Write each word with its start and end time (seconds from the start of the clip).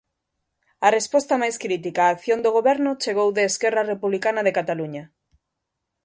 A 0.85 0.87
reposta 0.97 1.35
máis 1.41 1.55
crítica 1.63 2.01
á 2.05 2.09
acción 2.13 2.39
do 2.41 2.51
Goberno 2.57 2.99
chegou 3.03 3.29
de 3.33 3.43
Esquerra 3.51 3.83
Republicana 3.91 4.41
de 4.43 4.55
Cataluña. 4.59 5.03